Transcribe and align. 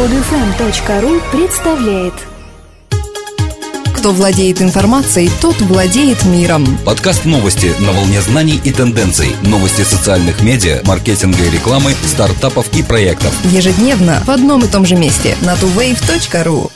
Подфм.ру 0.00 1.20
представляет 1.30 2.14
Кто 3.94 4.12
владеет 4.12 4.62
информацией, 4.62 5.30
тот 5.42 5.60
владеет 5.60 6.24
миром. 6.24 6.64
Подкаст 6.86 7.26
новости 7.26 7.70
на 7.80 7.92
волне 7.92 8.22
знаний 8.22 8.58
и 8.64 8.72
тенденций. 8.72 9.36
Новости 9.42 9.82
социальных 9.82 10.42
медиа, 10.42 10.80
маркетинга 10.86 11.44
и 11.44 11.50
рекламы, 11.50 11.92
стартапов 12.06 12.74
и 12.74 12.82
проектов. 12.82 13.34
Ежедневно 13.52 14.22
в 14.24 14.30
одном 14.30 14.64
и 14.64 14.68
том 14.68 14.86
же 14.86 14.94
месте 14.94 15.36
на 15.42 15.52
tuwave.ru. 15.52 16.70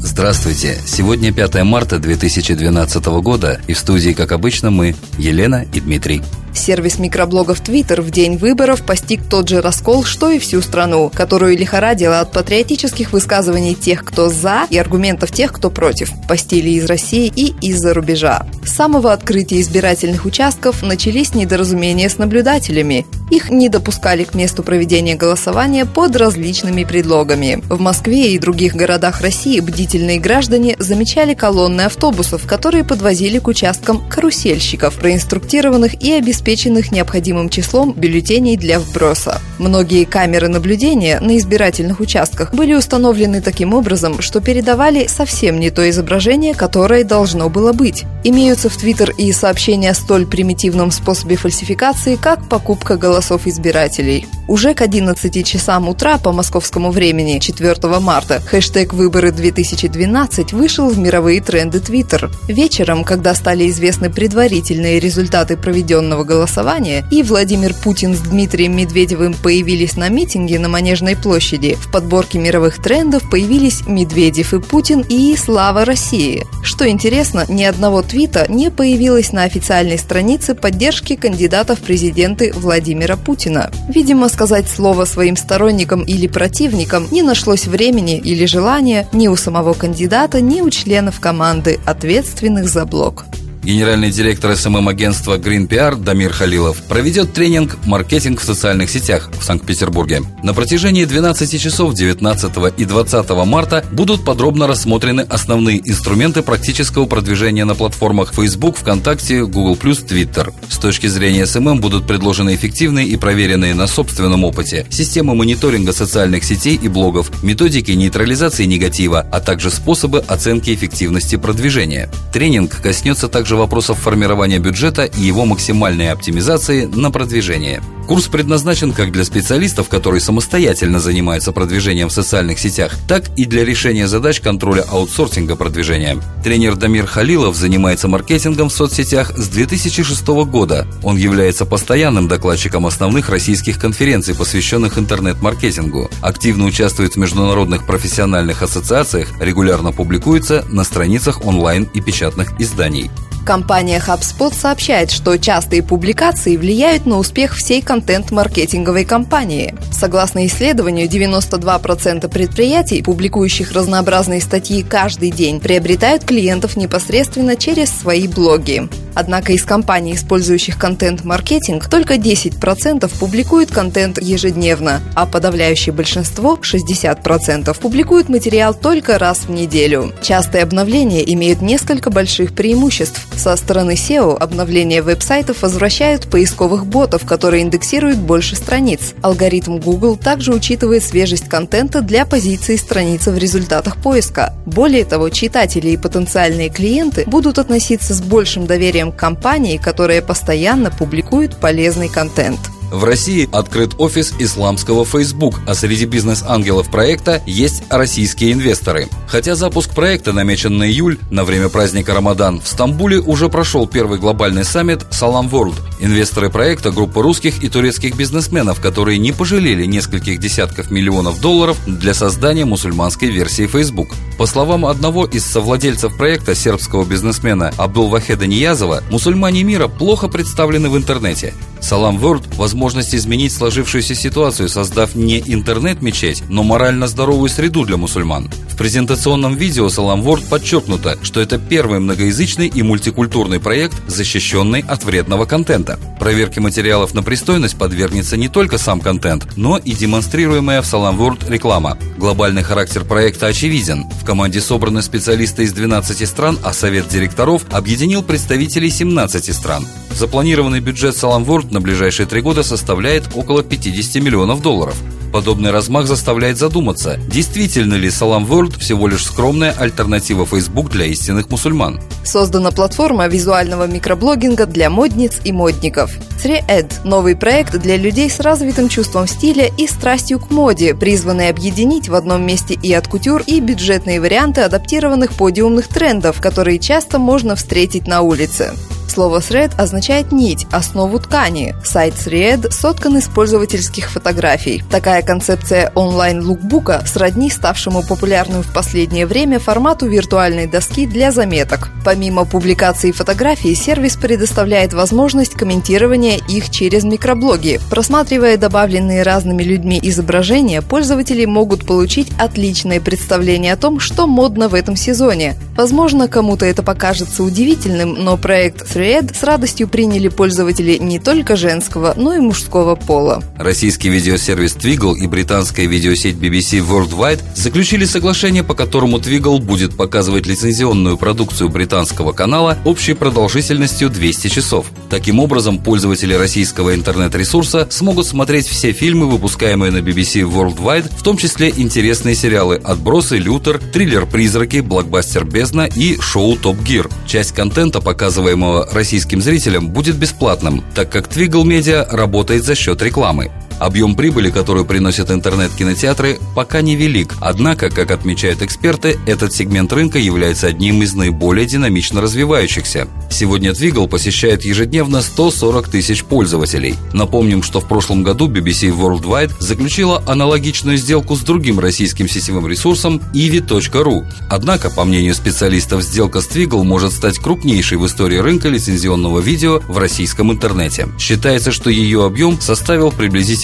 Здравствуйте! 0.00 0.78
Сегодня 0.86 1.32
5 1.32 1.64
марта 1.64 1.98
2012 1.98 3.06
года 3.06 3.60
и 3.66 3.72
в 3.72 3.78
студии, 3.80 4.10
как 4.10 4.30
обычно, 4.30 4.70
мы, 4.70 4.94
Елена 5.18 5.66
и 5.72 5.80
Дмитрий. 5.80 6.22
Сервис 6.54 6.98
микроблогов 6.98 7.60
Twitter 7.60 8.00
в 8.00 8.10
день 8.10 8.36
выборов 8.36 8.82
постиг 8.82 9.20
тот 9.28 9.48
же 9.48 9.60
раскол, 9.60 10.04
что 10.04 10.30
и 10.30 10.38
всю 10.38 10.62
страну, 10.62 11.10
которую 11.12 11.58
лихорадило 11.58 12.20
от 12.20 12.30
патриотических 12.32 13.12
высказываний 13.12 13.74
тех, 13.74 14.04
кто 14.04 14.28
за, 14.28 14.66
и 14.70 14.78
аргументов 14.78 15.32
тех, 15.32 15.52
кто 15.52 15.68
против. 15.68 16.10
Постили 16.28 16.70
из 16.70 16.86
России 16.86 17.30
и 17.34 17.54
из-за 17.60 17.92
рубежа. 17.92 18.46
С 18.64 18.70
самого 18.70 19.12
открытия 19.12 19.60
избирательных 19.60 20.24
участков 20.24 20.82
начались 20.82 21.34
недоразумения 21.34 22.08
с 22.08 22.18
наблюдателями. 22.18 23.04
Их 23.30 23.50
не 23.50 23.68
допускали 23.68 24.24
к 24.24 24.34
месту 24.34 24.62
проведения 24.62 25.16
голосования 25.16 25.86
под 25.86 26.14
различными 26.16 26.84
предлогами. 26.84 27.62
В 27.68 27.80
Москве 27.80 28.32
и 28.32 28.38
других 28.38 28.74
городах 28.74 29.20
России 29.22 29.60
бдительные 29.60 30.20
граждане 30.20 30.76
замечали 30.78 31.34
колонны 31.34 31.82
автобусов, 31.82 32.46
которые 32.46 32.84
подвозили 32.84 33.38
к 33.38 33.48
участкам 33.48 34.06
карусельщиков, 34.08 34.94
проинструктированных 34.94 36.02
и 36.02 36.12
обеспеченных 36.12 36.43
обеспеченных 36.44 36.92
необходимым 36.92 37.48
числом 37.48 37.94
бюллетеней 37.94 38.58
для 38.58 38.78
вброса. 38.78 39.40
Многие 39.58 40.04
камеры 40.04 40.48
наблюдения 40.48 41.18
на 41.20 41.38
избирательных 41.38 42.00
участках 42.00 42.52
были 42.52 42.74
установлены 42.74 43.40
таким 43.40 43.72
образом, 43.72 44.20
что 44.20 44.42
передавали 44.42 45.06
совсем 45.06 45.58
не 45.58 45.70
то 45.70 45.88
изображение, 45.88 46.52
которое 46.52 47.02
должно 47.02 47.48
было 47.48 47.72
быть. 47.72 48.04
Имеются 48.26 48.70
в 48.70 48.76
Твиттер 48.78 49.10
и 49.18 49.30
сообщения 49.32 49.90
о 49.90 49.94
столь 49.94 50.24
примитивном 50.24 50.90
способе 50.90 51.36
фальсификации, 51.36 52.16
как 52.16 52.48
покупка 52.48 52.96
голосов 52.96 53.46
избирателей. 53.46 54.26
Уже 54.48 54.74
к 54.74 54.80
11 54.80 55.46
часам 55.46 55.88
утра 55.88 56.18
по 56.18 56.32
московскому 56.32 56.90
времени 56.90 57.38
4 57.38 57.76
марта 58.00 58.40
хэштег 58.40 58.94
«Выборы 58.94 59.28
2012» 59.28 60.54
вышел 60.54 60.88
в 60.88 60.98
мировые 60.98 61.42
тренды 61.42 61.80
Твиттер. 61.80 62.30
Вечером, 62.48 63.04
когда 63.04 63.34
стали 63.34 63.68
известны 63.68 64.10
предварительные 64.10 65.00
результаты 65.00 65.56
проведенного 65.56 66.24
голосования 66.24 67.06
и 67.10 67.22
Владимир 67.22 67.74
Путин 67.74 68.14
с 68.14 68.20
Дмитрием 68.20 68.76
Медведевым 68.76 69.34
появились 69.34 69.96
на 69.96 70.08
митинге 70.08 70.58
на 70.58 70.68
Манежной 70.68 71.16
площади, 71.16 71.74
в 71.74 71.90
подборке 71.90 72.38
мировых 72.38 72.82
трендов 72.82 73.28
появились 73.30 73.86
Медведев 73.86 74.54
и 74.54 74.60
Путин 74.60 75.04
и 75.08 75.36
Слава 75.36 75.84
России. 75.84 76.46
Что 76.62 76.88
интересно, 76.88 77.44
ни 77.48 77.64
одного 77.64 78.02
твита 78.14 78.46
не 78.48 78.70
появилось 78.70 79.32
на 79.32 79.42
официальной 79.42 79.98
странице 79.98 80.54
поддержки 80.54 81.16
кандидата 81.16 81.74
в 81.74 81.80
президенты 81.80 82.52
Владимира 82.54 83.16
Путина. 83.16 83.72
Видимо, 83.88 84.28
сказать 84.28 84.68
слово 84.68 85.04
своим 85.04 85.36
сторонникам 85.36 86.04
или 86.04 86.28
противникам 86.28 87.08
не 87.10 87.22
нашлось 87.22 87.66
времени 87.66 88.16
или 88.16 88.46
желания 88.46 89.08
ни 89.12 89.26
у 89.26 89.34
самого 89.34 89.74
кандидата, 89.74 90.40
ни 90.40 90.60
у 90.60 90.70
членов 90.70 91.18
команды, 91.18 91.80
ответственных 91.84 92.68
за 92.68 92.84
блок. 92.84 93.26
Генеральный 93.64 94.10
директор 94.10 94.54
SMM-агентства 94.54 95.38
Green 95.38 95.66
PR 95.66 95.96
Дамир 95.96 96.34
Халилов 96.34 96.82
проведет 96.82 97.32
тренинг 97.32 97.78
«Маркетинг 97.86 98.42
в 98.42 98.44
социальных 98.44 98.90
сетях» 98.90 99.30
в 99.32 99.42
Санкт-Петербурге. 99.42 100.20
На 100.42 100.52
протяжении 100.52 101.06
12 101.06 101.58
часов 101.58 101.94
19 101.94 102.74
и 102.76 102.84
20 102.84 103.30
марта 103.46 103.82
будут 103.90 104.22
подробно 104.22 104.66
рассмотрены 104.66 105.22
основные 105.22 105.78
инструменты 105.78 106.42
практического 106.42 107.06
продвижения 107.06 107.64
на 107.64 107.74
платформах 107.74 108.34
Facebook, 108.34 108.76
ВКонтакте, 108.76 109.46
Google+, 109.46 109.76
Twitter. 109.76 110.52
С 110.68 110.76
точки 110.76 111.06
зрения 111.06 111.46
SMM 111.46 111.80
будут 111.80 112.06
предложены 112.06 112.54
эффективные 112.54 113.06
и 113.06 113.16
проверенные 113.16 113.72
на 113.72 113.86
собственном 113.86 114.44
опыте 114.44 114.86
системы 114.90 115.34
мониторинга 115.34 115.94
социальных 115.94 116.44
сетей 116.44 116.78
и 116.80 116.88
блогов, 116.88 117.42
методики 117.42 117.92
нейтрализации 117.92 118.66
негатива, 118.66 119.26
а 119.32 119.40
также 119.40 119.70
способы 119.70 120.18
оценки 120.18 120.74
эффективности 120.74 121.36
продвижения. 121.36 122.10
Тренинг 122.30 122.82
коснется 122.82 123.28
также 123.28 123.53
также 123.54 123.56
вопросов 123.56 123.98
формирования 124.00 124.58
бюджета 124.58 125.04
и 125.04 125.20
его 125.20 125.44
максимальной 125.44 126.10
оптимизации 126.10 126.86
на 126.86 127.10
продвижение. 127.10 127.80
Курс 128.08 128.26
предназначен 128.26 128.92
как 128.92 129.12
для 129.12 129.24
специалистов, 129.24 129.88
которые 129.88 130.20
самостоятельно 130.20 130.98
занимаются 130.98 131.52
продвижением 131.52 132.08
в 132.08 132.12
социальных 132.12 132.58
сетях, 132.58 132.96
так 133.08 133.24
и 133.36 133.46
для 133.46 133.64
решения 133.64 134.06
задач 134.06 134.40
контроля 134.40 134.82
аутсорсинга 134.82 135.56
продвижения. 135.56 136.18
Тренер 136.42 136.76
Дамир 136.76 137.06
Халилов 137.06 137.56
занимается 137.56 138.08
маркетингом 138.08 138.68
в 138.68 138.72
соцсетях 138.72 139.32
с 139.36 139.48
2006 139.48 140.26
года. 140.46 140.86
Он 141.02 141.16
является 141.16 141.64
постоянным 141.64 142.28
докладчиком 142.28 142.86
основных 142.86 143.30
российских 143.30 143.78
конференций, 143.78 144.34
посвященных 144.34 144.98
интернет-маркетингу. 144.98 146.10
Активно 146.20 146.66
участвует 146.66 147.14
в 147.14 147.18
международных 147.18 147.86
профессиональных 147.86 148.62
ассоциациях, 148.62 149.28
регулярно 149.40 149.92
публикуется 149.92 150.64
на 150.68 150.84
страницах 150.84 151.46
онлайн 151.46 151.88
и 151.94 152.02
печатных 152.02 152.60
изданий. 152.60 153.10
Компания 153.44 154.02
HubSpot 154.04 154.54
сообщает, 154.54 155.10
что 155.10 155.36
частые 155.38 155.82
публикации 155.82 156.56
влияют 156.56 157.04
на 157.04 157.18
успех 157.18 157.54
всей 157.54 157.82
контент-маркетинговой 157.82 159.04
кампании. 159.04 159.74
Согласно 159.92 160.46
исследованию, 160.46 161.06
92% 161.06 162.28
предприятий, 162.28 163.02
публикующих 163.02 163.72
разнообразные 163.72 164.40
статьи 164.40 164.82
каждый 164.82 165.30
день, 165.30 165.60
приобретают 165.60 166.24
клиентов 166.24 166.76
непосредственно 166.76 167.56
через 167.56 167.90
свои 167.90 168.26
блоги. 168.26 168.88
Однако 169.14 169.52
из 169.52 169.64
компаний, 169.64 170.14
использующих 170.14 170.78
контент-маркетинг, 170.78 171.88
только 171.88 172.14
10% 172.14 173.10
публикуют 173.18 173.70
контент 173.70 174.20
ежедневно, 174.20 175.00
а 175.14 175.26
подавляющее 175.26 175.92
большинство, 175.92 176.58
60%, 176.60 177.78
публикуют 177.80 178.28
материал 178.28 178.74
только 178.74 179.18
раз 179.18 179.40
в 179.40 179.50
неделю. 179.50 180.12
Частые 180.22 180.62
обновления 180.62 181.22
имеют 181.32 181.60
несколько 181.60 182.10
больших 182.10 182.54
преимуществ. 182.54 183.26
Со 183.36 183.56
стороны 183.56 183.92
SEO 183.92 184.36
обновления 184.36 185.02
веб-сайтов 185.02 185.62
возвращают 185.62 186.28
поисковых 186.28 186.86
ботов, 186.86 187.26
которые 187.26 187.62
индексируют 187.62 188.18
больше 188.18 188.56
страниц. 188.56 189.14
Алгоритм 189.22 189.78
Google 189.78 190.16
также 190.16 190.52
учитывает 190.52 191.02
свежесть 191.02 191.48
контента 191.48 192.00
для 192.00 192.26
позиции 192.26 192.76
страницы 192.76 193.30
в 193.30 193.38
результатах 193.38 193.96
поиска. 193.96 194.54
Более 194.66 195.04
того, 195.04 195.28
читатели 195.28 195.90
и 195.90 195.96
потенциальные 195.96 196.70
клиенты 196.70 197.24
будут 197.26 197.58
относиться 197.58 198.14
с 198.14 198.20
большим 198.20 198.66
доверием 198.66 199.03
компании, 199.12 199.76
которая 199.76 200.22
постоянно 200.22 200.90
публикует 200.90 201.56
полезный 201.56 202.08
контент. 202.08 202.60
В 202.94 203.02
России 203.02 203.48
открыт 203.50 203.96
офис 203.98 204.32
исламского 204.38 205.04
Facebook, 205.04 205.58
а 205.66 205.74
среди 205.74 206.04
бизнес-ангелов 206.04 206.88
проекта 206.92 207.42
есть 207.44 207.82
российские 207.90 208.52
инвесторы. 208.52 209.08
Хотя 209.26 209.56
запуск 209.56 209.92
проекта 209.92 210.32
намечен 210.32 210.78
на 210.78 210.84
июль, 210.84 211.18
на 211.28 211.44
время 211.44 211.68
праздника 211.68 212.14
Рамадан, 212.14 212.60
в 212.60 212.68
Стамбуле 212.68 213.18
уже 213.18 213.48
прошел 213.48 213.88
первый 213.88 214.20
глобальный 214.20 214.64
саммит 214.64 215.06
Salam 215.10 215.50
World. 215.50 215.74
Инвесторы 215.98 216.50
проекта– 216.50 216.90
группа 216.92 217.20
русских 217.20 217.64
и 217.64 217.68
турецких 217.68 218.14
бизнесменов, 218.14 218.80
которые 218.80 219.18
не 219.18 219.32
пожалели 219.32 219.86
нескольких 219.86 220.38
десятков 220.38 220.92
миллионов 220.92 221.40
долларов 221.40 221.76
для 221.86 222.14
создания 222.14 222.64
мусульманской 222.64 223.28
версии 223.28 223.66
Facebook. 223.66 224.14
По 224.38 224.46
словам 224.46 224.86
одного 224.86 225.24
из 225.26 225.44
совладельцев 225.44 226.16
проекта, 226.16 226.54
сербского 226.54 227.04
бизнесмена 227.04 227.72
Абдул-Вахеда 227.76 228.46
Ниязова, 228.46 229.02
мусульмане 229.10 229.64
мира 229.64 229.88
плохо 229.88 230.28
представлены 230.28 230.90
в 230.90 230.96
интернете. 230.96 231.54
Salam 231.80 232.18
World– 232.18 232.56
возможность 232.84 233.14
изменить 233.14 233.50
сложившуюся 233.50 234.14
ситуацию, 234.14 234.68
создав 234.68 235.14
не 235.14 235.40
интернет-мечеть, 235.40 236.42
но 236.50 236.62
морально 236.62 237.06
здоровую 237.06 237.48
среду 237.48 237.86
для 237.86 237.96
мусульман. 237.96 238.50
В 238.74 238.76
презентационном 238.76 239.54
видео 239.54 239.86
Salam 239.86 240.24
World 240.24 240.48
подчеркнуто, 240.48 241.16
что 241.22 241.40
это 241.40 241.58
первый 241.58 242.00
многоязычный 242.00 242.66
и 242.66 242.82
мультикультурный 242.82 243.60
проект, 243.60 243.94
защищенный 244.08 244.80
от 244.80 245.04
вредного 245.04 245.44
контента. 245.44 245.96
Проверке 246.18 246.60
материалов 246.60 247.14
на 247.14 247.22
пристойность 247.22 247.78
подвергнется 247.78 248.36
не 248.36 248.48
только 248.48 248.76
сам 248.78 249.00
контент, 249.00 249.46
но 249.56 249.78
и 249.78 249.92
демонстрируемая 249.92 250.82
в 250.82 250.86
Salam 250.86 251.16
World 251.16 251.48
реклама. 251.48 251.96
Глобальный 252.18 252.64
характер 252.64 253.04
проекта 253.04 253.46
очевиден. 253.46 254.06
В 254.20 254.24
команде 254.24 254.60
собраны 254.60 255.02
специалисты 255.02 255.62
из 255.62 255.72
12 255.72 256.28
стран, 256.28 256.58
а 256.64 256.72
совет 256.72 257.06
директоров 257.06 257.62
объединил 257.70 258.24
представителей 258.24 258.90
17 258.90 259.54
стран. 259.54 259.86
Запланированный 260.10 260.80
бюджет 260.80 261.14
Salam 261.14 261.46
World 261.46 261.72
на 261.72 261.80
ближайшие 261.80 262.26
три 262.26 262.40
года 262.40 262.64
составляет 262.64 263.28
около 263.36 263.62
50 263.62 264.20
миллионов 264.20 264.62
долларов. 264.62 264.96
Подобный 265.34 265.72
размах 265.72 266.06
заставляет 266.06 266.58
задуматься, 266.58 267.18
действительно 267.26 267.94
ли 267.94 268.06
Salam 268.08 268.46
World 268.46 268.78
всего 268.78 269.08
лишь 269.08 269.24
скромная 269.24 269.72
альтернатива 269.72 270.46
Facebook 270.46 270.90
для 270.90 271.06
истинных 271.06 271.50
мусульман. 271.50 272.00
Создана 272.22 272.70
платформа 272.70 273.26
визуального 273.26 273.88
микроблогинга 273.88 274.66
для 274.66 274.90
модниц 274.90 275.40
и 275.42 275.50
модников. 275.50 276.12
Thread– 276.40 276.92
новый 277.04 277.34
проект 277.34 277.76
для 277.76 277.96
людей 277.96 278.30
с 278.30 278.38
развитым 278.38 278.88
чувством 278.88 279.26
стиля 279.26 279.68
и 279.76 279.88
страстью 279.88 280.38
к 280.38 280.52
моде, 280.52 280.94
призванный 280.94 281.48
объединить 281.48 282.08
в 282.08 282.14
одном 282.14 282.46
месте 282.46 282.78
и 282.80 282.92
от 282.92 283.08
кутюр, 283.08 283.42
и 283.44 283.58
бюджетные 283.58 284.20
варианты 284.20 284.60
адаптированных 284.60 285.32
подиумных 285.32 285.88
трендов, 285.88 286.40
которые 286.40 286.78
часто 286.78 287.18
можно 287.18 287.56
встретить 287.56 288.06
на 288.06 288.20
улице. 288.20 288.72
Слово 289.08 289.38
thread 289.38 289.72
означает 289.76 290.32
нить, 290.32 290.66
основу 290.70 291.18
ткани. 291.18 291.74
Сайт 291.84 292.14
thread 292.14 292.72
соткан 292.72 293.18
из 293.18 293.28
пользовательских 293.28 294.10
фотографий. 294.10 294.82
Такая 294.90 295.22
концепция 295.22 295.92
онлайн-лукбука 295.94 297.04
сродни 297.06 297.50
ставшему 297.50 298.02
популярным 298.02 298.62
в 298.62 298.72
последнее 298.72 299.26
время 299.26 299.58
формату 299.58 300.06
виртуальной 300.06 300.66
доски 300.66 301.06
для 301.06 301.30
заметок. 301.32 301.90
Помимо 302.04 302.44
публикации 302.44 303.12
фотографий, 303.12 303.74
сервис 303.74 304.16
предоставляет 304.16 304.92
возможность 304.92 305.54
комментирования 305.54 306.38
их 306.48 306.70
через 306.70 307.04
микроблоги. 307.04 307.80
Просматривая 307.90 308.56
добавленные 308.56 309.22
разными 309.22 309.62
людьми 309.62 310.00
изображения, 310.02 310.82
пользователи 310.82 311.44
могут 311.44 311.86
получить 311.86 312.32
отличное 312.38 313.00
представление 313.00 313.72
о 313.72 313.76
том, 313.76 314.00
что 314.00 314.26
модно 314.26 314.68
в 314.68 314.74
этом 314.74 314.96
сезоне. 314.96 315.56
Возможно, 315.76 316.28
кому-то 316.28 316.66
это 316.66 316.82
покажется 316.82 317.42
удивительным, 317.42 318.14
но 318.14 318.36
проект 318.36 318.88
Thread 318.94 319.36
с 319.36 319.42
радостью 319.42 319.88
приняли 319.88 320.28
пользователи 320.28 320.98
не 320.98 321.18
только 321.18 321.56
женского, 321.56 322.14
но 322.16 322.32
и 322.32 322.38
мужского 322.38 322.94
пола. 322.94 323.42
Российский 323.58 324.08
видеосервис 324.08 324.76
Twiggle 324.76 325.16
и 325.16 325.26
британская 325.26 325.86
видеосеть 325.86 326.36
BBC 326.36 326.78
Worldwide 326.86 327.40
заключили 327.56 328.04
соглашение, 328.04 328.62
по 328.62 328.74
которому 328.74 329.18
Twiggle 329.18 329.60
будет 329.60 329.96
показывать 329.96 330.46
лицензионную 330.46 331.16
продукцию 331.16 331.70
британского 331.70 332.30
канала 332.30 332.78
общей 332.84 333.14
продолжительностью 333.14 334.10
200 334.10 334.46
часов. 334.46 334.86
Таким 335.10 335.40
образом, 335.40 335.78
пользователи 335.78 336.34
российского 336.34 336.94
интернет-ресурса 336.94 337.88
смогут 337.90 338.28
смотреть 338.28 338.68
все 338.68 338.92
фильмы, 338.92 339.28
выпускаемые 339.28 339.90
на 339.90 339.98
BBC 339.98 340.48
Worldwide, 340.48 341.10
в 341.16 341.22
том 341.24 341.36
числе 341.36 341.72
интересные 341.76 342.36
сериалы 342.36 342.76
«Отбросы», 342.76 343.38
«Лютер», 343.38 343.80
«Триллер 343.92 344.24
«Призраки», 344.24 344.78
«Блокбастер 344.78 345.44
Бездна» 345.44 345.88
и 345.96 346.20
шоу 346.20 346.54
«Топ 346.56 346.80
Гир». 346.80 347.08
Часть 347.26 347.52
контента, 347.52 348.00
показываемого 348.00 348.83
российским 348.92 349.40
зрителям, 349.40 349.88
будет 349.88 350.16
бесплатным, 350.16 350.84
так 350.94 351.10
как 351.10 351.28
Twiggle 351.28 351.64
Media 351.64 352.06
работает 352.10 352.64
за 352.64 352.74
счет 352.74 353.00
рекламы. 353.00 353.50
Объем 353.78 354.14
прибыли, 354.14 354.50
которую 354.50 354.84
приносят 354.84 355.30
интернет-кинотеатры, 355.30 356.38
пока 356.54 356.80
не 356.80 356.96
велик. 356.96 357.34
Однако, 357.40 357.90
как 357.90 358.10
отмечают 358.10 358.62
эксперты, 358.62 359.18
этот 359.26 359.52
сегмент 359.52 359.92
рынка 359.92 360.18
является 360.18 360.68
одним 360.68 361.02
из 361.02 361.14
наиболее 361.14 361.66
динамично 361.66 362.20
развивающихся. 362.20 363.08
Сегодня 363.30 363.72
Twiggle 363.72 364.08
посещает 364.08 364.64
ежедневно 364.64 365.20
140 365.20 365.88
тысяч 365.88 366.24
пользователей. 366.24 366.94
Напомним, 367.12 367.62
что 367.62 367.80
в 367.80 367.88
прошлом 367.88 368.22
году 368.22 368.48
BBC 368.48 368.96
Worldwide 368.96 369.52
заключила 369.58 370.22
аналогичную 370.26 370.96
сделку 370.96 371.34
с 371.34 371.40
другим 371.40 371.80
российским 371.80 372.28
сетевым 372.28 372.68
ресурсом 372.68 373.20
ivi.ru. 373.34 374.24
Однако, 374.48 374.90
по 374.90 375.04
мнению 375.04 375.34
специалистов, 375.34 376.02
сделка 376.02 376.40
с 376.40 376.48
Twiggle 376.48 376.84
может 376.84 377.12
стать 377.12 377.38
крупнейшей 377.38 377.98
в 377.98 378.06
истории 378.06 378.38
рынка 378.38 378.68
лицензионного 378.68 379.40
видео 379.40 379.80
в 379.88 379.98
российском 379.98 380.52
интернете. 380.52 381.08
Считается, 381.18 381.72
что 381.72 381.90
ее 381.90 382.24
объем 382.24 382.60
составил 382.60 383.10
приблизительно 383.10 383.63